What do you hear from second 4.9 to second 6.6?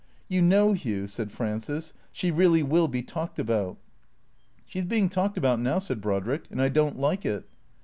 talked about now," said Brodrick," and